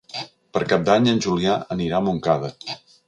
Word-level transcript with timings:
Per 0.57 0.61
Cap 0.71 0.87
d'Any 0.87 1.09
en 1.11 1.21
Julià 1.25 1.59
anirà 1.77 2.01
a 2.01 2.05
Montcada. 2.07 2.51